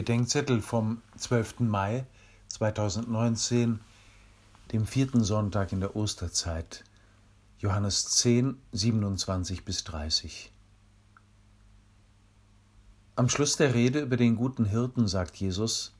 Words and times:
Bedenkzettel 0.00 0.62
vom 0.62 1.02
12. 1.18 1.60
Mai 1.60 2.06
2019, 2.48 3.80
dem 4.72 4.86
vierten 4.86 5.22
Sonntag 5.22 5.72
in 5.72 5.80
der 5.80 5.94
Osterzeit, 5.94 6.84
Johannes 7.58 8.08
10, 8.08 8.56
27 8.72 9.62
bis 9.62 9.84
30. 9.84 10.50
Am 13.14 13.28
Schluss 13.28 13.58
der 13.58 13.74
Rede 13.74 14.00
über 14.00 14.16
den 14.16 14.36
guten 14.36 14.64
Hirten 14.64 15.06
sagt 15.06 15.36
Jesus, 15.36 15.94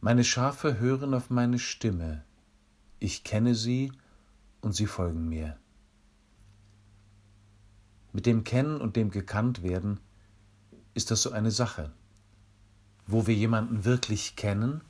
Meine 0.00 0.24
Schafe 0.24 0.78
hören 0.78 1.12
auf 1.12 1.28
meine 1.28 1.58
Stimme, 1.58 2.24
ich 2.98 3.24
kenne 3.24 3.54
sie 3.54 3.92
und 4.62 4.72
sie 4.72 4.86
folgen 4.86 5.28
mir. 5.28 5.58
Mit 8.14 8.24
dem 8.24 8.42
Kennen 8.42 8.80
und 8.80 8.96
dem 8.96 9.10
Gekanntwerden 9.10 10.00
ist 10.94 11.10
das 11.10 11.20
so 11.20 11.30
eine 11.32 11.50
Sache. 11.50 11.92
Wo 13.06 13.26
wir 13.26 13.34
jemanden 13.34 13.84
wirklich 13.84 14.36
kennen, 14.36 14.82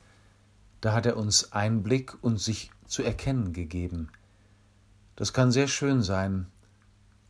da 0.81 0.93
hat 0.93 1.05
er 1.05 1.17
uns 1.17 1.51
Einblick 1.51 2.17
und 2.21 2.39
sich 2.39 2.71
zu 2.85 3.03
erkennen 3.03 3.53
gegeben. 3.53 4.09
Das 5.15 5.33
kann 5.33 5.51
sehr 5.51 5.67
schön 5.67 6.01
sein 6.03 6.47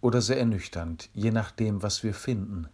oder 0.02 0.22
sehr 0.22 0.40
ernüchternd, 0.40 1.09
je 1.14 1.31
nachdem, 1.31 1.81
was 1.81 2.04
wir 2.04 2.14
finden 2.14 2.68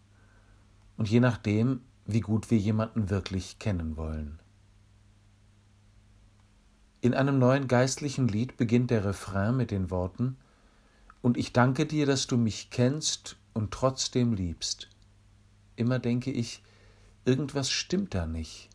und 0.98 1.10
je 1.10 1.20
nachdem, 1.20 1.82
wie 2.06 2.22
gut 2.22 2.52
wir 2.52 2.58
jemanden 2.58 3.10
wirklich 3.10 3.60
kennen 3.60 3.98
wollen. 3.98 4.40
In 7.02 7.14
einem 7.14 7.38
neuen 7.38 7.68
geistlichen 7.68 8.28
Lied 8.28 8.58
beginnt 8.58 8.90
der 8.90 9.04
Refrain 9.04 9.58
mit 9.58 9.72
den 9.72 9.90
Worten 9.90 10.38
Und 11.22 11.38
ich 11.38 11.54
danke 11.54 11.86
dir, 11.86 12.06
dass 12.06 12.28
du 12.28 12.38
mich 12.38 12.70
kennst 12.70 13.38
und 13.54 13.72
trotzdem 13.72 14.34
liebst. 14.34 14.90
Immer 15.76 16.00
denke 16.00 16.32
ich, 16.32 16.64
irgendwas 17.26 17.70
stimmt 17.70 18.14
da 18.14 18.26
nicht. 18.26 18.70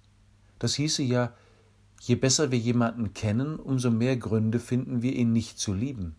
Das 0.59 0.75
hieße 0.75 1.03
ja, 1.03 1.33
je 2.01 2.15
besser 2.15 2.51
wir 2.51 2.59
jemanden 2.59 3.15
kennen, 3.15 3.59
umso 3.59 3.91
mehr 3.91 4.17
Gründe 4.17 4.61
finden 4.61 5.03
wir 5.03 5.15
ihn 5.15 5.33
nicht 5.33 5.59
zu 5.59 5.73
lieben. 5.73 6.17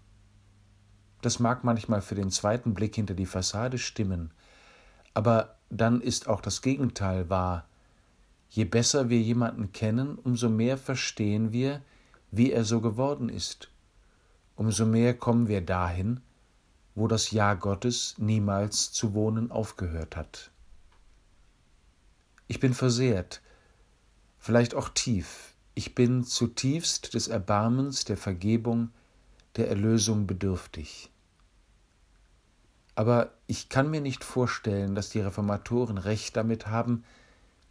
Das 1.21 1.39
mag 1.39 1.63
manchmal 1.63 2.01
für 2.01 2.15
den 2.15 2.31
zweiten 2.31 2.73
Blick 2.73 2.95
hinter 2.95 3.13
die 3.13 3.25
Fassade 3.25 3.77
stimmen, 3.77 4.31
aber 5.13 5.57
dann 5.69 6.01
ist 6.01 6.27
auch 6.27 6.41
das 6.41 6.61
Gegenteil 6.61 7.29
wahr. 7.29 7.67
Je 8.49 8.65
besser 8.65 9.09
wir 9.09 9.19
jemanden 9.19 9.71
kennen, 9.71 10.15
umso 10.15 10.49
mehr 10.49 10.77
verstehen 10.77 11.51
wir, 11.51 11.81
wie 12.31 12.51
er 12.51 12.63
so 12.63 12.81
geworden 12.81 13.29
ist. 13.29 13.69
Umso 14.55 14.85
mehr 14.85 15.13
kommen 15.13 15.47
wir 15.47 15.61
dahin, 15.61 16.21
wo 16.95 17.07
das 17.07 17.31
Ja 17.31 17.53
Gottes 17.53 18.15
niemals 18.17 18.91
zu 18.91 19.13
wohnen 19.13 19.51
aufgehört 19.51 20.15
hat. 20.15 20.51
Ich 22.49 22.59
bin 22.59 22.73
versehrt, 22.73 23.43
vielleicht 24.39 24.73
auch 24.73 24.89
tief. 24.89 25.53
Ich 25.75 25.93
bin 25.93 26.23
zutiefst 26.23 27.13
des 27.13 27.27
Erbarmens, 27.27 28.05
der 28.05 28.17
Vergebung, 28.17 28.89
der 29.55 29.69
Erlösung 29.69 30.25
bedürftig. 30.25 31.11
Aber 32.95 33.31
ich 33.45 33.69
kann 33.69 33.91
mir 33.91 34.01
nicht 34.01 34.23
vorstellen, 34.23 34.95
dass 34.95 35.11
die 35.11 35.19
Reformatoren 35.19 35.99
recht 35.99 36.35
damit 36.35 36.65
haben, 36.65 37.03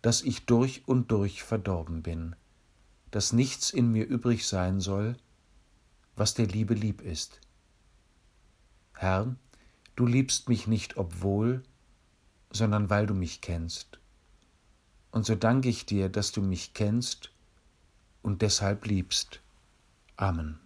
dass 0.00 0.22
ich 0.22 0.46
durch 0.46 0.86
und 0.86 1.10
durch 1.10 1.42
verdorben 1.42 2.04
bin, 2.04 2.36
dass 3.10 3.32
nichts 3.32 3.70
in 3.70 3.90
mir 3.90 4.06
übrig 4.06 4.46
sein 4.46 4.80
soll, 4.80 5.16
was 6.14 6.34
der 6.34 6.46
Liebe 6.46 6.74
lieb 6.74 7.02
ist. 7.02 7.40
Herr, 8.94 9.34
du 9.96 10.06
liebst 10.06 10.48
mich 10.48 10.68
nicht 10.68 10.96
obwohl, 10.96 11.64
sondern 12.52 12.90
weil 12.90 13.08
du 13.08 13.14
mich 13.14 13.40
kennst. 13.40 13.98
Und 15.10 15.26
so 15.26 15.34
danke 15.34 15.68
ich 15.68 15.86
dir, 15.86 16.08
dass 16.08 16.32
du 16.32 16.42
mich 16.42 16.74
kennst 16.74 17.30
und 18.22 18.42
deshalb 18.42 18.86
liebst. 18.86 19.40
Amen. 20.16 20.60